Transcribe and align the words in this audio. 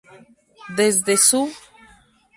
Desde 0.75 1.15
su 1.15 1.53